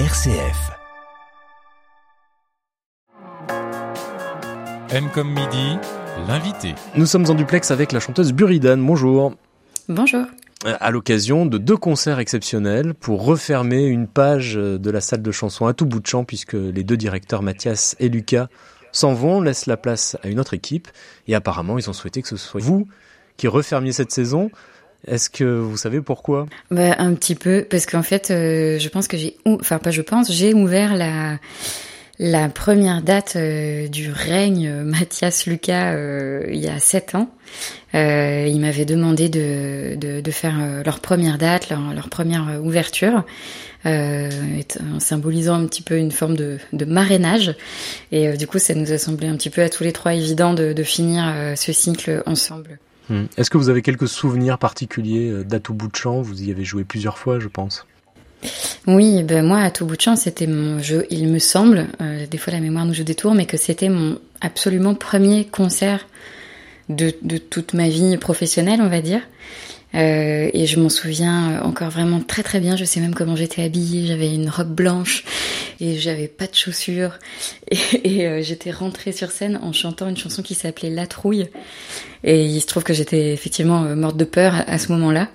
[0.00, 0.72] RCF.
[4.90, 5.78] M comme midi,
[6.26, 6.74] l'invité.
[6.96, 8.78] Nous sommes en duplex avec la chanteuse Buridan.
[8.78, 9.34] Bonjour.
[9.88, 10.24] Bonjour.
[10.66, 15.30] Euh, À l'occasion de deux concerts exceptionnels pour refermer une page de la salle de
[15.30, 18.48] chansons à tout bout de champ puisque les deux directeurs Mathias et Lucas
[18.90, 20.88] s'en vont, laissent la place à une autre équipe
[21.28, 22.88] et apparemment ils ont souhaité que ce soit vous
[23.36, 24.50] qui refermiez cette saison.
[25.06, 26.46] Est-ce que vous savez pourquoi?
[26.70, 30.02] Bah, un petit peu, parce qu'en fait, euh, je pense que j'ai, enfin pas je
[30.02, 31.38] pense, j'ai ouvert la
[32.20, 35.96] la première date euh, du règne euh, Mathias Lucas
[36.48, 37.28] il y a sept ans.
[37.92, 43.22] Ils m'avaient demandé de, de, faire leur première date, leur, première ouverture,
[43.84, 47.54] en symbolisant un petit peu une forme de, de marrainage.
[48.10, 50.54] Et du coup, ça nous a semblé un petit peu à tous les trois évident
[50.54, 52.80] de, finir ce cycle ensemble.
[53.08, 53.24] Hmm.
[53.36, 56.50] Est-ce que vous avez quelques souvenirs particuliers euh, d'À tout bout de champ Vous y
[56.50, 57.86] avez joué plusieurs fois, je pense.
[58.86, 62.26] Oui, ben moi, à tout bout de champ, c'était mon jeu, il me semble, euh,
[62.26, 66.06] des fois la mémoire nous joue des tours, mais que c'était mon absolument premier concert
[66.90, 69.22] de toute ma vie professionnelle, on va dire.
[69.94, 72.76] Euh, et je m'en souviens encore vraiment très très bien.
[72.76, 74.06] Je sais même comment j'étais habillée.
[74.06, 75.24] J'avais une robe blanche
[75.80, 77.18] et j'avais pas de chaussures.
[78.04, 81.48] Et, euh, j'étais rentrée sur scène en chantant une chanson qui s'appelait La Trouille.
[82.22, 85.28] Et il se trouve que j'étais effectivement euh, morte de peur à, à ce moment-là.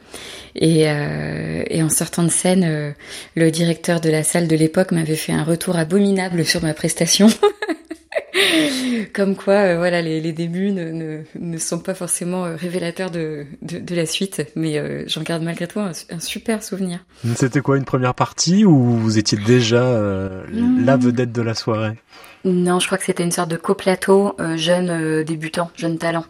[0.55, 2.91] Et, euh, et en sortant de scène, euh,
[3.35, 7.27] le directeur de la salle de l'époque m'avait fait un retour abominable sur ma prestation.
[9.13, 13.11] Comme quoi, euh, voilà, les, les débuts ne, ne, ne sont pas forcément euh, révélateurs
[13.11, 16.99] de, de, de la suite, mais euh, j'en garde malgré tout un, un super souvenir.
[17.35, 20.43] C'était quoi une première partie ou vous étiez déjà euh,
[20.83, 21.97] la vedette de la soirée?
[22.45, 26.25] Non, je crois que c'était une sorte de coplateau jeune débutant, jeune talent.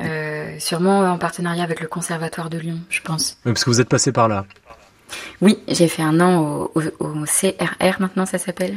[0.00, 3.38] Euh, sûrement en partenariat avec le Conservatoire de Lyon, je pense.
[3.44, 4.46] Parce que vous êtes passé par là?
[5.40, 8.76] Oui, j'ai fait un an au, au, au CRR, maintenant ça s'appelle.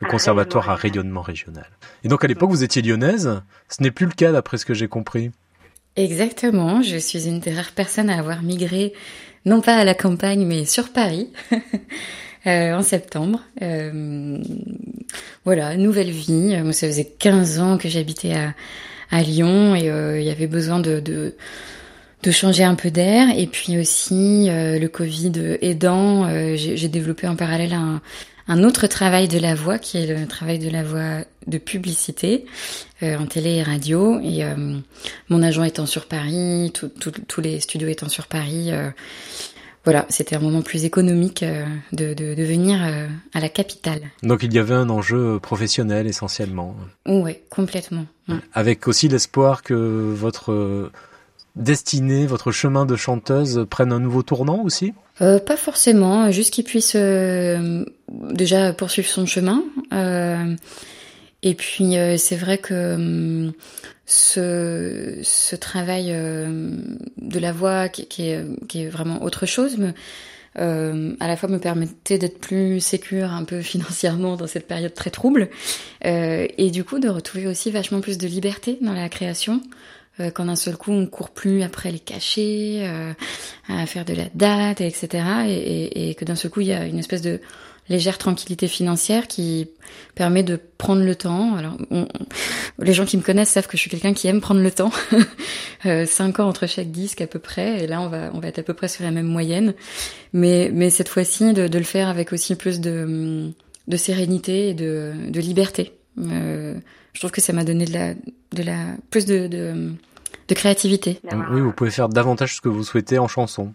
[0.00, 1.66] Le conservatoire à rayonnement régional.
[2.04, 3.42] Et donc à l'époque, vous étiez lyonnaise.
[3.68, 5.30] Ce n'est plus le cas d'après ce que j'ai compris.
[5.96, 8.92] Exactement, je suis une des rares personnes à avoir migré,
[9.44, 11.30] non pas à la campagne, mais sur Paris,
[12.46, 13.40] euh, en septembre.
[13.60, 14.38] Euh,
[15.44, 16.56] voilà, nouvelle vie.
[16.62, 18.54] Moi, ça faisait 15 ans que j'habitais à,
[19.10, 21.34] à Lyon et euh, il y avait besoin de, de,
[22.22, 23.26] de changer un peu d'air.
[23.36, 28.00] Et puis aussi, le Covid aidant, j'ai développé en parallèle un,
[28.50, 32.46] un autre travail de la voix, qui est le travail de la voix de publicité
[33.00, 34.18] euh, en télé et radio.
[34.20, 34.76] Et euh,
[35.28, 38.90] mon agent étant sur Paris, tous les studios étant sur Paris, euh,
[39.84, 41.44] voilà, c'était un moment plus économique
[41.92, 42.80] de, de, de venir
[43.32, 44.02] à la capitale.
[44.24, 46.76] Donc il y avait un enjeu professionnel essentiellement.
[47.06, 48.06] Ouais, complètement.
[48.28, 48.34] Ouais.
[48.52, 50.90] Avec aussi l'espoir que votre
[51.56, 54.92] destinée, votre chemin de chanteuse prenne un nouveau tournant aussi?
[55.20, 59.62] Euh, pas forcément, juste qu'il puisse euh, déjà poursuivre son chemin.
[59.92, 60.54] Euh,
[61.42, 63.52] et puis euh, c'est vrai que hum,
[64.06, 66.76] ce, ce travail euh,
[67.18, 69.92] de la voix qui, qui est, qui est vraiment autre chose, me,
[70.58, 74.94] euh, à la fois me permettait d'être plus sécure un peu financièrement dans cette période
[74.94, 75.48] très trouble,
[76.04, 79.62] euh, et du coup de retrouver aussi vachement plus de liberté dans la création.
[80.18, 83.12] Euh, quand d'un seul coup on court plus après les cachets, euh,
[83.68, 85.24] à faire de la date, etc.
[85.46, 87.40] Et, et, et que d'un seul coup il y a une espèce de
[87.90, 89.68] légère tranquillité financière qui
[90.14, 91.56] permet de prendre le temps.
[91.56, 94.40] Alors, on- on- les gens qui me connaissent savent que je suis quelqu'un qui aime
[94.40, 94.92] prendre le temps.
[95.86, 98.48] Euh, Cinq ans entre chaque disque à peu près, et là on va on va
[98.48, 99.72] être à peu près sur la même moyenne.
[100.34, 103.50] Mais mais cette fois-ci de, de le faire avec aussi plus de
[103.88, 105.92] de sérénité et de de liberté.
[106.18, 106.74] Euh,
[107.14, 108.12] je trouve que ça m'a donné de la
[108.52, 108.76] de la
[109.08, 109.90] plus de de,
[110.48, 111.18] de créativité.
[111.50, 113.72] Oui, vous pouvez faire davantage ce que vous souhaitez en chanson,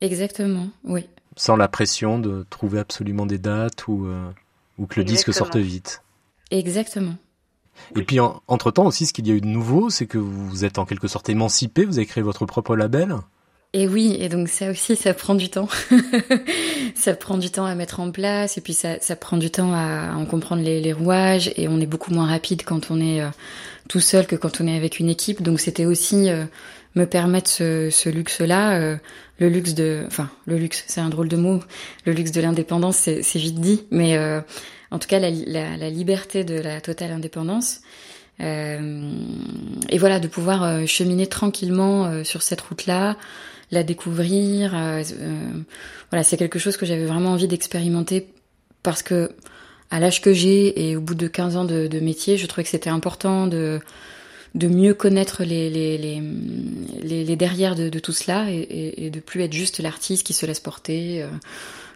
[0.00, 1.06] Exactement, oui.
[1.36, 4.30] Sans la pression de trouver absolument des dates ou, euh,
[4.78, 6.02] ou que le disque sorte vite.
[6.50, 7.14] Exactement.
[7.96, 10.48] Et puis en- entre-temps aussi, ce qu'il y a eu de nouveau, c'est que vous
[10.48, 13.16] vous êtes en quelque sorte émancipé, vous avez créé votre propre label.
[13.74, 15.68] Et oui, et donc ça aussi, ça prend du temps.
[16.94, 19.72] ça prend du temps à mettre en place, et puis ça, ça prend du temps
[19.72, 23.22] à en comprendre les, les rouages, et on est beaucoup moins rapide quand on est
[23.22, 23.28] euh,
[23.88, 25.42] tout seul que quand on est avec une équipe.
[25.42, 26.44] Donc c'était aussi euh,
[26.94, 28.96] me permettre ce, ce luxe-là, euh,
[29.38, 31.60] le luxe de, enfin le luxe, c'est un drôle de mot,
[32.04, 34.40] le luxe de l'indépendance, c'est vite dit, mais euh,
[34.90, 37.80] en tout cas la, la, la liberté de la totale indépendance.
[38.40, 39.12] Euh,
[39.88, 43.16] et voilà, de pouvoir euh, cheminer tranquillement euh, sur cette route-là,
[43.70, 44.74] la découvrir.
[44.74, 45.02] euh,
[46.10, 48.28] voilà, c'est quelque chose que j'avais vraiment envie d'expérimenter
[48.82, 49.30] parce que
[49.90, 52.64] à l'âge que j'ai et au bout de 15 ans de, de métier, je trouvais
[52.64, 53.80] que c'était important de
[54.54, 59.20] de mieux connaître les, les, les, les, derrière de, de, tout cela et, et, de
[59.20, 61.24] plus être juste l'artiste qui se laisse porter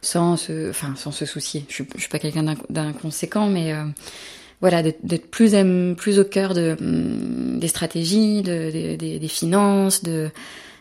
[0.00, 1.64] sans se, enfin, sans se soucier.
[1.68, 3.74] Je, je suis pas quelqu'un d'inconséquent, mais
[4.60, 5.54] voilà, d'être plus,
[5.96, 10.30] plus au cœur de, mm, des stratégies, de, des finances, de,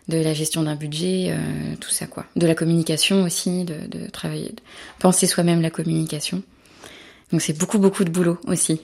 [0.08, 2.26] de la gestion d'un budget, euh, tout ça quoi.
[2.36, 4.62] De la communication aussi, de, de travailler, de
[5.00, 6.44] penser soi-même la communication.
[7.32, 8.82] Donc c'est beaucoup beaucoup de boulot aussi.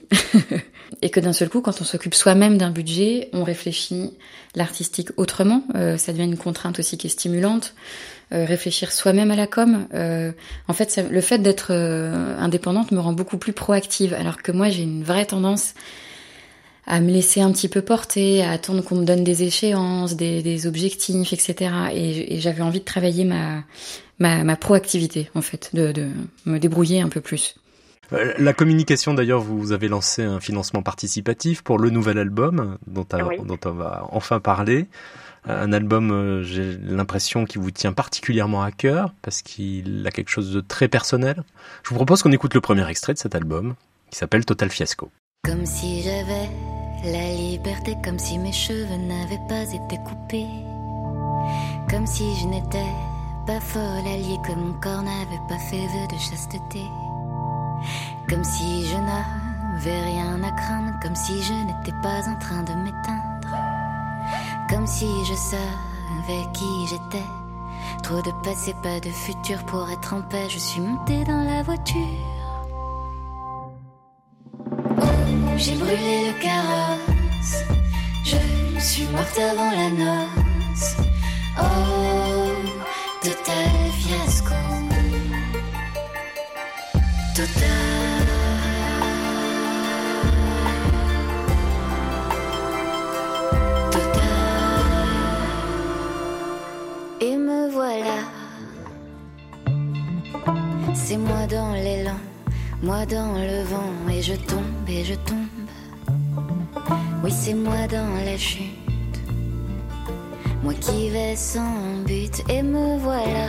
[1.02, 4.10] et que d'un seul coup, quand on s'occupe soi-même d'un budget, on réfléchit
[4.54, 5.64] l'artistique autrement.
[5.74, 7.74] Euh, ça devient une contrainte aussi qui est stimulante.
[8.32, 9.86] Euh, réfléchir soi-même à la com.
[9.92, 10.32] Euh,
[10.66, 14.70] en fait, le fait d'être euh, indépendante me rend beaucoup plus proactive, alors que moi
[14.70, 15.74] j'ai une vraie tendance
[16.86, 20.42] à me laisser un petit peu porter, à attendre qu'on me donne des échéances, des,
[20.42, 21.72] des objectifs, etc.
[21.92, 23.64] Et, et j'avais envie de travailler ma,
[24.18, 26.08] ma, ma proactivité, en fait, de, de
[26.46, 27.56] me débrouiller un peu plus.
[28.38, 33.06] La communication, d'ailleurs, vous avez lancé un financement participatif pour le nouvel album dont,
[33.44, 34.88] dont on va enfin parler
[35.44, 40.28] un album, euh, j'ai l'impression qu'il vous tient particulièrement à cœur parce qu'il a quelque
[40.28, 41.42] chose de très personnel.
[41.82, 43.74] Je vous propose qu'on écoute le premier extrait de cet album
[44.10, 45.10] qui s'appelle Total Fiasco.
[45.44, 46.48] Comme si j'avais
[47.04, 50.46] la liberté, comme si mes cheveux n'avaient pas été coupés,
[51.90, 52.86] comme si je n'étais
[53.44, 56.82] pas folle alliée, que mon corps n'avait pas fait vœu de chasteté,
[58.28, 62.72] comme si je n'avais rien à craindre, comme si je n'étais pas en train de
[62.74, 63.32] m'éteindre
[64.72, 67.26] comme si je savais qui j'étais.
[68.02, 70.48] Trop de passé, pas de futur pour être en paix.
[70.48, 71.96] Je suis montée dans la voiture.
[75.56, 77.64] J'ai brûlé le carrosse.
[78.24, 80.96] Je suis morte avant la noce.
[81.58, 82.50] Oh,
[83.22, 84.54] total fiasco.
[87.36, 87.91] Total.
[101.12, 102.16] C'est moi dans l'élan,
[102.82, 105.68] moi dans le vent, et je tombe et je tombe.
[107.22, 109.20] Oui, c'est moi dans la chute,
[110.62, 113.48] moi qui vais sans but, et me voilà.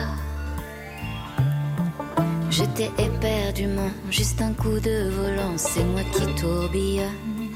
[2.50, 7.48] J'étais éperdument, juste un coup de volant, c'est moi qui tourbillonne,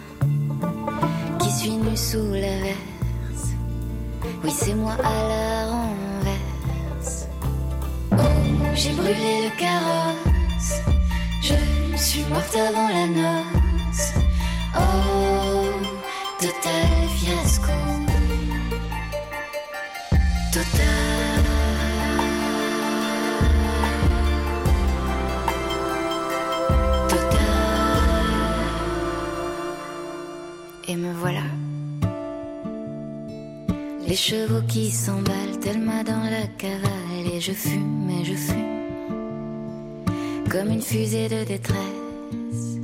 [1.38, 3.48] qui suis nu sous la verse.
[4.42, 5.97] Oui, c'est moi à la renverse.
[8.80, 10.82] J'ai brûlé le carrosse.
[11.42, 13.67] Je suis morte avant la noce.
[34.08, 38.78] Les chevaux qui s'emballent tellement dans la cavale et je fume et je fume
[40.50, 42.78] comme une fusée de détresse.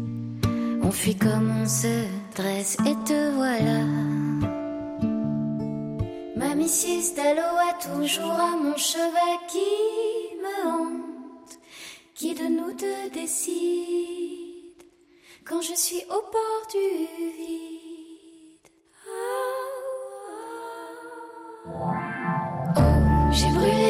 [0.83, 2.05] On fuit comme on se
[2.37, 3.85] dresse et te voilà.
[6.37, 7.19] Ma Mrs.
[7.19, 11.59] a toujours à mon chevet qui me hante.
[12.15, 14.83] Qui de nous deux décide
[15.47, 17.07] quand je suis au bord du
[17.39, 17.74] vide?
[23.31, 23.84] J'ai brûlé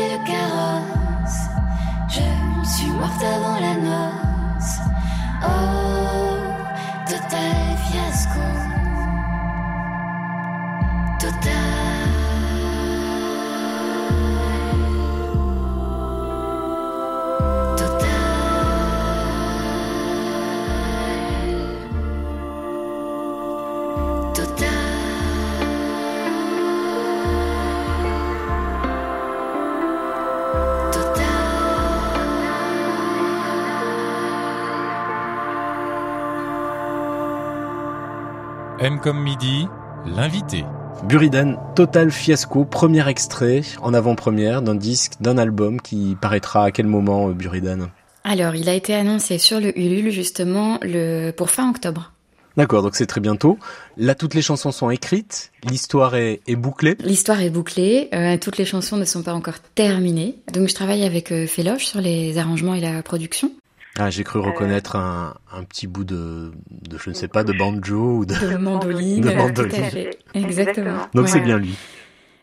[38.80, 39.68] M comme midi,
[40.04, 40.64] l'invité.
[41.04, 46.86] Buridan, total fiasco, premier extrait en avant-première d'un disque, d'un album qui paraîtra à quel
[46.86, 47.90] moment, euh, Buridan
[48.24, 51.30] Alors, il a été annoncé sur le Ulule justement le...
[51.30, 52.12] pour fin octobre.
[52.56, 53.58] D'accord, donc c'est très bientôt.
[53.96, 56.96] Là, toutes les chansons sont écrites, l'histoire est, bouclée.
[56.98, 60.38] L'histoire est bouclée, euh, toutes les chansons ne sont pas encore terminées.
[60.52, 63.52] Donc je travaille avec euh, Féloche sur les arrangements et la production.
[63.98, 67.52] Ah, j'ai cru reconnaître un, un, petit bout de, de, je ne sais pas, de
[67.52, 69.20] banjo ou de, de mandoline.
[69.20, 70.10] De mandoline.
[70.34, 71.06] Exactement.
[71.14, 71.76] Donc c'est bien lui.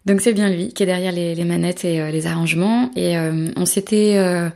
[0.05, 2.89] Donc c'est bien lui qui est derrière les, les manettes et euh, les arrangements.
[2.95, 4.49] Et euh, on s'était euh,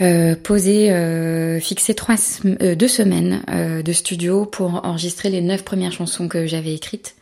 [0.00, 2.14] euh, posé, euh, fixé trois,
[2.62, 7.16] euh, deux semaines euh, de studio pour enregistrer les neuf premières chansons que j'avais écrites.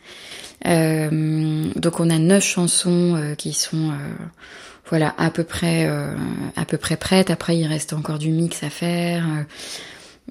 [0.64, 3.92] donc on a neuf chansons qui sont
[4.88, 5.87] voilà à peu près
[6.57, 7.30] à peu près prêtes.
[7.30, 9.26] Après il reste encore du mix à faire.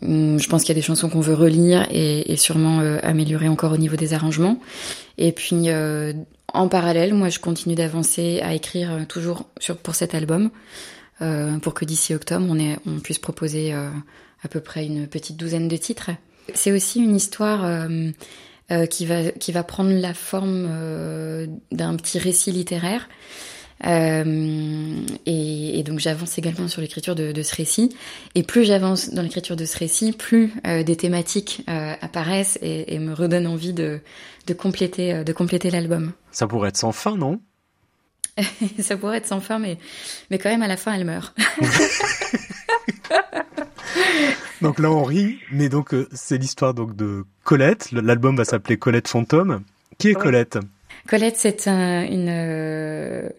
[0.02, 3.74] Hum, je pense qu'il y a des chansons qu'on veut relire et, sûrement améliorer encore
[3.74, 4.60] au niveau des arrangements.
[5.18, 5.70] Et puis
[6.54, 10.52] en parallèle, moi je continue d'avancer à écrire toujours sur, pour cet album.
[11.22, 13.90] Euh, pour que d'ici octobre, on, on puisse proposer euh,
[14.44, 16.12] à peu près une petite douzaine de titres.
[16.54, 20.68] C'est aussi une histoire euh, qui, va, qui va prendre la forme
[21.72, 23.10] d'un petit récit littéraire.
[23.86, 27.96] Euh, et, et, donc j'avance également sur l'écriture de, de, ce récit.
[28.36, 32.96] Et plus j'avance dans l'écriture de ce récit, plus euh, des thématiques euh, apparaissent et,
[32.96, 34.00] et, me redonnent envie de,
[34.48, 36.14] de compléter, de compléter l'album.
[36.32, 37.40] Ça pourrait être sans fin, non?
[38.80, 39.78] Ça pourrait être sans fin, mais,
[40.30, 41.36] mais quand même, à la fin, elle meurt.
[44.62, 47.92] donc là, on rit, mais donc c'est l'histoire donc de Colette.
[47.92, 49.64] L'album va s'appeler Colette Fantôme.
[49.98, 50.60] Qui est Colette?
[51.08, 52.28] Colette, c'est un, une.
[52.30, 53.30] Euh,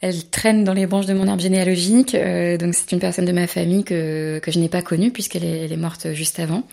[0.00, 3.32] elle traîne dans les branches de mon arbre généalogique, euh, donc c'est une personne de
[3.32, 6.64] ma famille que, que je n'ai pas connue puisqu'elle est, elle est morte juste avant.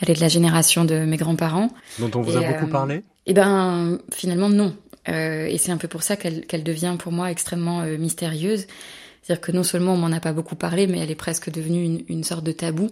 [0.00, 1.70] Elle est de la génération de mes grands-parents.
[1.98, 3.02] Dont on vous a beaucoup parlé?
[3.26, 4.74] Eh ben, finalement non.
[5.08, 8.66] Euh, et c'est un peu pour ça qu'elle devient pour moi extrêmement euh, mystérieuse.
[9.22, 11.84] C'est-à-dire que non seulement on m'en a pas beaucoup parlé, mais elle est presque devenue
[11.84, 12.88] une, une sorte de tabou.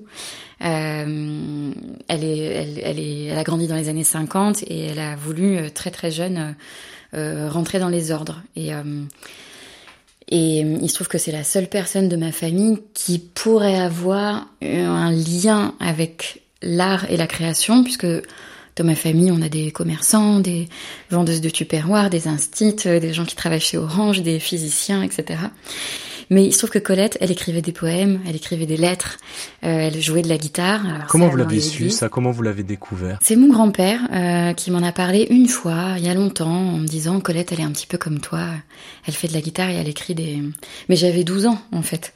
[0.64, 1.72] Euh,
[2.16, 5.56] elle, est, elle, est, elle a grandi dans les années 50 et elle a voulu
[5.56, 6.56] euh, très très jeune
[7.14, 8.42] euh, rentrer dans les ordres.
[8.56, 8.70] Et,
[10.28, 14.48] et il se trouve que c'est la seule personne de ma famille qui pourrait avoir
[14.60, 18.06] un lien avec l'art et la création, puisque
[18.76, 20.68] dans ma famille, on a des commerçants, des
[21.10, 25.40] vendeuses de tupperware, des instits, euh, des gens qui travaillent chez Orange, des physiciens, etc.
[26.30, 29.18] Mais il se trouve que Colette, elle écrivait des poèmes, elle écrivait des lettres,
[29.64, 30.82] euh, elle jouait de la guitare.
[31.08, 32.08] Comment vous l'avez su ça?
[32.08, 33.18] Comment vous l'avez découvert?
[33.22, 36.78] C'est mon grand-père euh, qui m'en a parlé une fois, il y a longtemps, en
[36.78, 38.48] me disant Colette, elle est un petit peu comme toi,
[39.06, 40.42] elle fait de la guitare et elle écrit des.
[40.88, 42.12] Mais j'avais 12 ans en fait.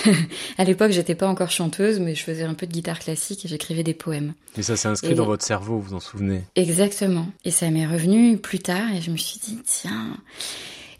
[0.58, 3.48] à l'époque, j'étais pas encore chanteuse, mais je faisais un peu de guitare classique et
[3.48, 4.34] j'écriaprès des poèmes.
[4.58, 6.42] Et ça s'est inscrit dans votre cerveau, vous vous en souvenez?
[6.54, 7.26] Exactement.
[7.44, 10.16] Et ça m'est revenu plus tard et je me suis dit tiens.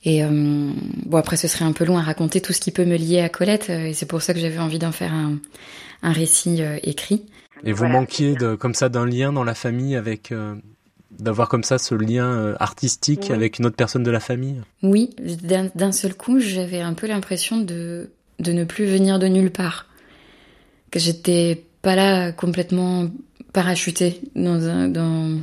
[0.07, 0.31] Et euh,
[1.05, 3.21] bon, après, ce serait un peu long à raconter tout ce qui peut me lier
[3.21, 5.39] à Colette, euh, et c'est pour ça que j'avais envie d'en faire un,
[6.03, 7.27] un récit euh, écrit.
[7.65, 10.33] Et vous manquiez de, comme ça d'un lien dans la famille avec
[11.11, 14.61] d'avoir comme ça ce lien artistique avec une autre personne de la famille?
[14.83, 18.11] Oui, d'un seul coup, j'avais un peu l'impression de,
[18.41, 19.87] de ne plus venir de nulle part.
[20.91, 23.09] Que j'étais pas là complètement
[23.55, 25.41] parachutée dans un, dans,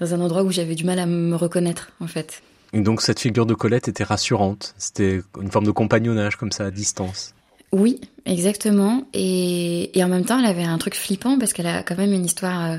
[0.00, 2.42] dans un endroit où j'avais du mal à me reconnaître, en fait.
[2.82, 4.74] Donc cette figure de Colette était rassurante.
[4.78, 7.34] C'était une forme de compagnonnage comme ça à distance.
[7.72, 9.04] Oui, exactement.
[9.12, 12.24] Et, en même temps, elle avait un truc flippant parce qu'elle a quand même une
[12.24, 12.78] histoire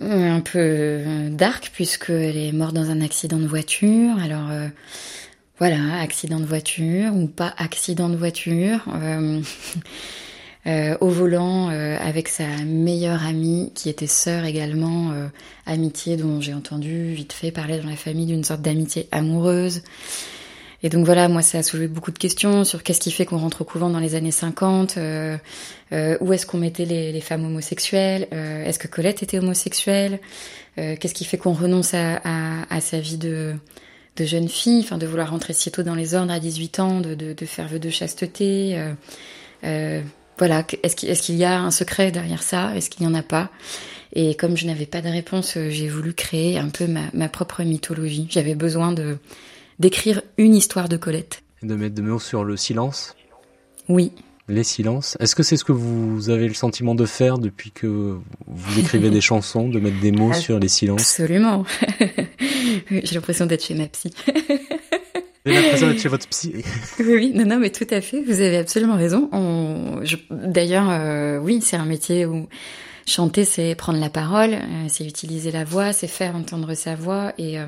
[0.00, 4.18] euh, un peu euh, dark puisqu'elle est morte dans un accident de voiture.
[4.22, 4.68] Alors euh,
[5.58, 8.84] voilà, accident de voiture ou pas accident de voiture.
[10.66, 15.26] au volant euh, avec sa meilleure amie qui était sœur également, euh,
[15.66, 19.82] amitié dont j'ai entendu vite fait parler dans la famille d'une sorte d'amitié amoureuse.
[20.82, 23.38] Et donc voilà, moi ça a soulevé beaucoup de questions sur qu'est-ce qui fait qu'on
[23.38, 28.28] rentre au couvent dans les années 50, où est-ce qu'on mettait les, les, femmes homosexuelles,
[28.30, 30.20] est-ce que Colette était homosexuelle,
[30.76, 33.54] qu'est-ce qui fait qu'on renonce à, à, à, sa vie de,
[34.16, 37.00] de jeune fille, enfin de vouloir rentrer si tôt dans les ordres à 18 ans,
[37.00, 38.78] de, de, de faire vœu de chasteté.
[40.38, 42.74] Voilà, est-ce qu'il y a un secret derrière ça?
[42.76, 43.50] Est-ce qu'il n'y en a pas?
[44.14, 47.62] Et comme je n'avais pas de réponse, euh, j'ai voulu créer un peu ma, propre
[47.62, 48.26] mythologie.
[48.30, 49.18] J'avais besoin de
[49.80, 51.42] d'écrire une histoire de Colette.
[51.62, 53.16] De mettre de mots sur le silence?
[53.88, 54.12] Oui.
[54.46, 55.16] Les silences.
[55.18, 59.10] Est-ce que c'est ce que vous avez le sentiment de faire depuis que vous écrivez
[59.10, 61.00] des chansons, de mettre des mots sur les silences?
[61.00, 61.64] Absolument.
[62.90, 64.12] j'ai l'impression d'être chez ma psy.
[65.46, 66.54] J'ai l'impression d'être chez votre psy.
[67.00, 68.22] oui, non, non, mais tout à fait.
[68.22, 69.28] Vous avez absolument raison.
[69.32, 70.00] On...
[70.30, 72.48] D'ailleurs, euh, oui, c'est un métier où
[73.06, 77.34] chanter, c'est prendre la parole, euh, c'est utiliser la voix, c'est faire entendre sa voix.
[77.36, 77.66] Et, euh,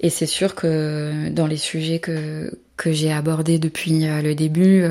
[0.00, 4.84] et c'est sûr que dans les sujets que, que j'ai abordés depuis le début,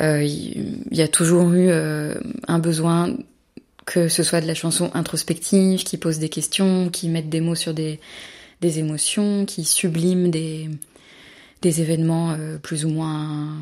[0.00, 3.14] il y a toujours eu un besoin
[3.86, 7.54] que ce soit de la chanson introspective, qui pose des questions, qui mette des mots
[7.54, 8.00] sur des
[8.64, 10.70] des émotions, qui subliment des,
[11.60, 13.58] des événements euh, plus ou moins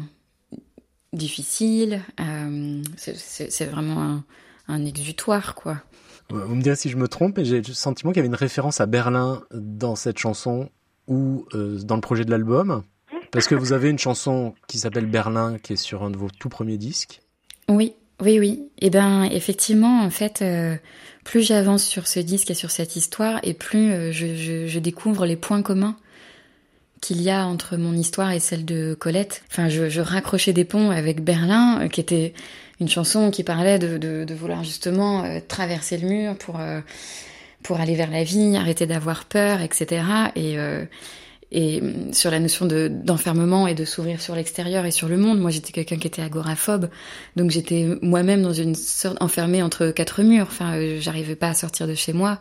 [1.13, 2.03] difficiles.
[2.21, 4.25] Euh, c'est vraiment un,
[4.69, 5.83] un, exutoire, quoi.
[6.31, 8.35] Vous me direz si je me trompe, mais j'ai le sentiment qu'il y avait une
[8.35, 10.71] référence à Berlin dans cette chanson
[11.09, 12.85] ou euh, dans le projet de l'album.
[13.33, 16.31] Parce que vous avez une chanson qui s'appelle Berlin, qui est sur un de vos
[16.31, 17.23] tout premiers disques.
[17.69, 18.69] Oui, oui, oui.
[18.81, 20.77] Et eh ben, effectivement, en fait, euh,
[21.25, 25.37] plus j'avance sur ce disque et sur cette histoire, et plus euh, je, découvre les
[25.37, 25.97] points communs
[27.01, 29.43] qu'il y a entre mon histoire et celle de Colette.
[29.51, 32.33] Enfin, je, raccrochais des ponts avec Berlin, euh, qui était
[32.81, 36.61] une chanson qui parlait de, vouloir justement traverser le mur pour
[37.63, 40.03] pour aller vers la vie, arrêter d'avoir peur, etc.
[40.35, 40.57] Et
[41.53, 41.83] et
[42.13, 45.39] sur la notion de d'enfermement et de s'ouvrir sur l'extérieur et sur le monde.
[45.39, 46.89] Moi, j'étais quelqu'un qui était agoraphobe,
[47.37, 50.47] donc j'étais moi-même dans une sorte enfermée entre quatre murs.
[50.49, 52.41] Enfin, euh, j'arrivais pas à sortir de chez moi.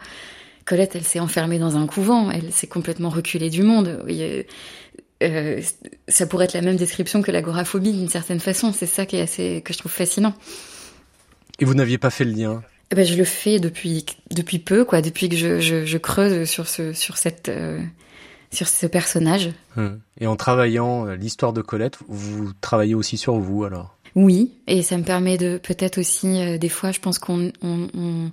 [0.64, 2.32] Colette, elle s'est enfermée dans un couvent.
[2.32, 4.00] Elle s'est complètement reculée du monde.
[4.10, 4.44] Euh,
[5.22, 5.62] euh,
[6.08, 8.72] ça pourrait être la même description que l'agoraphobie d'une certaine façon.
[8.72, 10.34] C'est ça qui est assez que je trouve fascinant.
[11.60, 12.64] Et vous n'aviez pas fait le lien?
[12.92, 15.02] Eh ben, je le fais depuis depuis peu, quoi.
[15.02, 17.52] Depuis que je, je, je creuse sur ce sur cette
[18.52, 19.52] sur ce personnage.
[19.78, 20.00] Hum.
[20.20, 23.98] Et en travaillant euh, l'histoire de Colette, vous travaillez aussi sur vous alors?
[24.14, 28.32] Oui, et ça me permet de peut-être aussi euh, des fois, je pense qu'on on,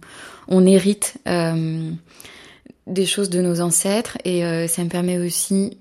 [0.48, 1.90] on, hérite euh,
[2.88, 5.78] des choses de nos ancêtres et ça me permet aussi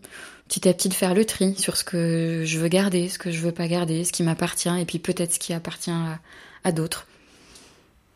[0.48, 3.32] petit à petit de faire le tri sur ce que je veux garder, ce que
[3.32, 6.20] je veux pas garder, ce qui m'appartient et puis peut-être ce qui appartient à,
[6.64, 7.08] à d'autres.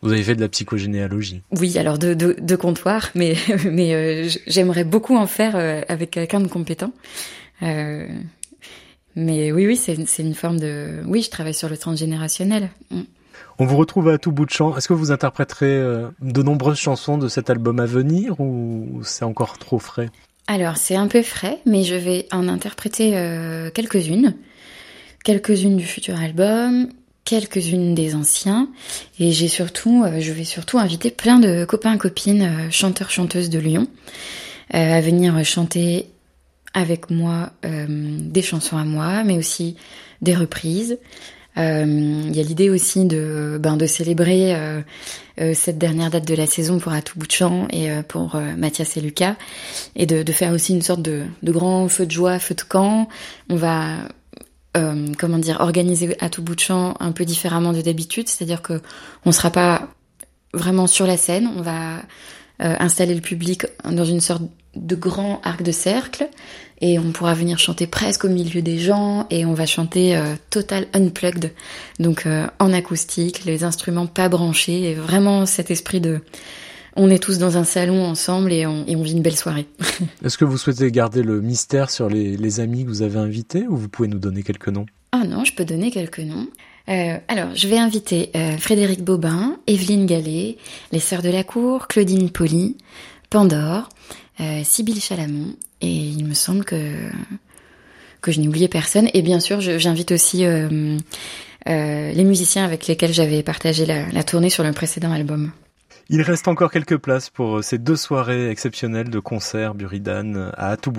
[0.01, 4.29] Vous avez fait de la psychogénéalogie Oui, alors de, de, de comptoir, mais, mais euh,
[4.47, 6.91] j'aimerais beaucoup en faire euh, avec quelqu'un de compétent.
[7.61, 8.07] Euh,
[9.15, 11.01] mais oui, oui, c'est une forme de...
[11.05, 12.69] Oui, je travaille sur le transgénérationnel.
[12.89, 13.01] Mm.
[13.59, 14.75] On vous retrouve à tout bout de champ.
[14.75, 15.75] Est-ce que vous interpréterez
[16.21, 20.09] de nombreuses chansons de cet album à venir ou c'est encore trop frais?
[20.47, 23.11] Alors, c'est un peu frais, mais je vais en interpréter
[23.75, 24.35] quelques-unes.
[25.23, 26.87] Quelques-unes du futur album,
[27.25, 28.69] quelques-unes des anciens
[29.19, 33.49] et j'ai surtout, euh, je vais surtout inviter plein de copains copines euh, chanteurs chanteuses
[33.49, 33.87] de Lyon
[34.73, 36.07] euh, à venir chanter
[36.73, 39.75] avec moi des chansons à moi, mais aussi
[40.21, 40.97] des reprises.
[41.57, 44.55] Il y a l'idée aussi de, ben, de célébrer
[45.53, 47.19] cette dernière date de la saison pour À tout
[47.71, 49.35] et pour Mathias et Lucas,
[49.97, 52.61] et de, de, faire aussi une sorte de, de grand feu de joie, feu de
[52.61, 53.09] camp.
[53.49, 53.97] On va
[54.77, 58.61] euh, comment dire, organisé à tout bout de champ un peu différemment de d'habitude, c'est-à-dire
[58.61, 58.81] que
[59.25, 59.89] on sera pas
[60.53, 61.97] vraiment sur la scène, on va
[62.61, 64.43] euh, installer le public dans une sorte
[64.77, 66.29] de grand arc de cercle
[66.79, 70.35] et on pourra venir chanter presque au milieu des gens et on va chanter euh,
[70.49, 71.51] total unplugged,
[71.99, 72.25] donc
[72.59, 76.21] en acoustique, les instruments pas branchés et vraiment cet esprit de
[76.95, 79.67] on est tous dans un salon ensemble et on, vit une belle soirée.
[80.25, 83.77] Est-ce que vous souhaitez garder le mystère sur les, amis que vous avez invités ou
[83.77, 84.85] vous pouvez nous donner quelques noms?
[85.11, 86.47] Ah non, je peux donner quelques noms.
[86.89, 90.57] Euh, alors, je vais inviter euh, Frédéric Bobin, Evelyne Gallet,
[90.91, 92.77] les Sœurs de la Cour, Claudine Poli,
[93.29, 93.89] Pandore,
[94.39, 96.77] euh, Sybille Chalamont, et il me semble que
[98.21, 99.09] que je n'ai oublié personne.
[99.15, 100.45] Et bien sûr, j'invite aussi
[101.65, 105.51] les musiciens avec lesquels j'avais partagé la tournée sur le précédent album.
[106.13, 110.51] Il reste encore quelques places pour euh, ces deux soirées exceptionnelles de concert Buridan euh,
[110.57, 110.91] à tout.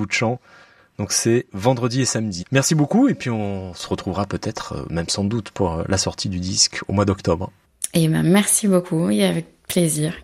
[0.99, 2.47] Donc c'est vendredi et samedi.
[2.51, 6.31] Merci beaucoup et puis on se retrouvera peut-être, euh, même sans doute, pour la sortie
[6.31, 7.53] du disque au mois d'octobre.
[7.93, 10.15] Eh ben merci beaucoup et avec plaisir.